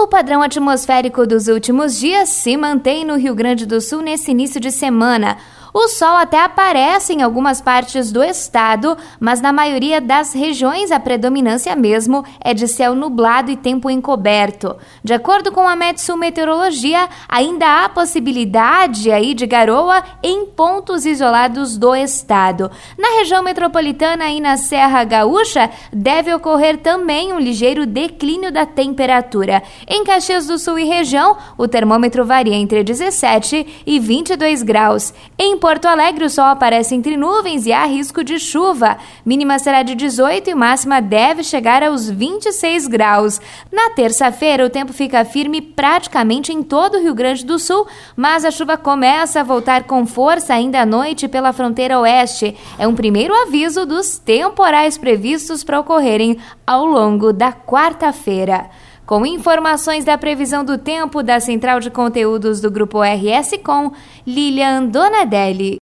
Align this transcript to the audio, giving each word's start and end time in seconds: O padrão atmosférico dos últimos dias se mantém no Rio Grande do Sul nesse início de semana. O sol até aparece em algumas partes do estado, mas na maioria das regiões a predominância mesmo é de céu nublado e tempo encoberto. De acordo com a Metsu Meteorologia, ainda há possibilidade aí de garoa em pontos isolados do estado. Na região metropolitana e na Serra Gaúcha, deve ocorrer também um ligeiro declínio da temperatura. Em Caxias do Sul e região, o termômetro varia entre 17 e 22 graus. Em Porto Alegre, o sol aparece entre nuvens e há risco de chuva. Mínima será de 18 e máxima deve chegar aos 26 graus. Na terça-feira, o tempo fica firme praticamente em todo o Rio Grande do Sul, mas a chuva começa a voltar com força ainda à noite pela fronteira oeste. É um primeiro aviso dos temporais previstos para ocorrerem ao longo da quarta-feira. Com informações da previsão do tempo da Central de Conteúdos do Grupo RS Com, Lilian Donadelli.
O 0.00 0.06
padrão 0.06 0.40
atmosférico 0.40 1.26
dos 1.26 1.48
últimos 1.48 1.98
dias 1.98 2.28
se 2.28 2.56
mantém 2.56 3.04
no 3.04 3.16
Rio 3.16 3.34
Grande 3.34 3.66
do 3.66 3.80
Sul 3.80 4.00
nesse 4.00 4.30
início 4.30 4.60
de 4.60 4.70
semana. 4.70 5.36
O 5.80 5.86
sol 5.86 6.16
até 6.16 6.42
aparece 6.42 7.12
em 7.12 7.22
algumas 7.22 7.60
partes 7.60 8.10
do 8.10 8.20
estado, 8.20 8.98
mas 9.20 9.40
na 9.40 9.52
maioria 9.52 10.00
das 10.00 10.32
regiões 10.32 10.90
a 10.90 10.98
predominância 10.98 11.76
mesmo 11.76 12.24
é 12.40 12.52
de 12.52 12.66
céu 12.66 12.96
nublado 12.96 13.52
e 13.52 13.56
tempo 13.56 13.88
encoberto. 13.88 14.76
De 15.04 15.14
acordo 15.14 15.52
com 15.52 15.68
a 15.68 15.76
Metsu 15.76 16.16
Meteorologia, 16.16 17.08
ainda 17.28 17.84
há 17.84 17.88
possibilidade 17.88 19.12
aí 19.12 19.34
de 19.34 19.46
garoa 19.46 20.02
em 20.20 20.46
pontos 20.46 21.06
isolados 21.06 21.78
do 21.78 21.94
estado. 21.94 22.68
Na 22.98 23.10
região 23.18 23.40
metropolitana 23.44 24.28
e 24.30 24.40
na 24.40 24.56
Serra 24.56 25.04
Gaúcha, 25.04 25.70
deve 25.92 26.34
ocorrer 26.34 26.78
também 26.78 27.32
um 27.32 27.38
ligeiro 27.38 27.86
declínio 27.86 28.50
da 28.50 28.66
temperatura. 28.66 29.62
Em 29.86 30.02
Caxias 30.02 30.48
do 30.48 30.58
Sul 30.58 30.76
e 30.80 30.84
região, 30.84 31.36
o 31.56 31.68
termômetro 31.68 32.26
varia 32.26 32.56
entre 32.56 32.82
17 32.82 33.84
e 33.86 34.00
22 34.00 34.64
graus. 34.64 35.14
Em 35.38 35.56
Porto 35.68 35.84
Alegre, 35.84 36.24
o 36.24 36.30
sol 36.30 36.46
aparece 36.46 36.94
entre 36.94 37.14
nuvens 37.14 37.66
e 37.66 37.74
há 37.74 37.84
risco 37.84 38.24
de 38.24 38.38
chuva. 38.38 38.96
Mínima 39.22 39.58
será 39.58 39.82
de 39.82 39.94
18 39.94 40.48
e 40.48 40.54
máxima 40.54 40.98
deve 40.98 41.44
chegar 41.44 41.82
aos 41.82 42.08
26 42.08 42.86
graus. 42.86 43.38
Na 43.70 43.90
terça-feira, 43.90 44.64
o 44.64 44.70
tempo 44.70 44.94
fica 44.94 45.26
firme 45.26 45.60
praticamente 45.60 46.54
em 46.54 46.62
todo 46.62 46.96
o 46.96 47.02
Rio 47.02 47.14
Grande 47.14 47.44
do 47.44 47.58
Sul, 47.58 47.86
mas 48.16 48.46
a 48.46 48.50
chuva 48.50 48.78
começa 48.78 49.40
a 49.40 49.44
voltar 49.44 49.84
com 49.84 50.06
força 50.06 50.54
ainda 50.54 50.80
à 50.80 50.86
noite 50.86 51.28
pela 51.28 51.52
fronteira 51.52 52.00
oeste. 52.00 52.56
É 52.78 52.88
um 52.88 52.94
primeiro 52.94 53.34
aviso 53.34 53.84
dos 53.84 54.16
temporais 54.16 54.96
previstos 54.96 55.62
para 55.62 55.80
ocorrerem 55.80 56.38
ao 56.66 56.86
longo 56.86 57.30
da 57.30 57.52
quarta-feira. 57.52 58.70
Com 59.08 59.24
informações 59.24 60.04
da 60.04 60.18
previsão 60.18 60.62
do 60.62 60.76
tempo 60.76 61.22
da 61.22 61.40
Central 61.40 61.80
de 61.80 61.90
Conteúdos 61.90 62.60
do 62.60 62.70
Grupo 62.70 62.98
RS 63.00 63.52
Com, 63.64 63.90
Lilian 64.26 64.84
Donadelli. 64.84 65.76